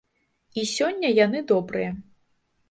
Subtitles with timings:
[0.61, 1.91] І сёння яны добрыя.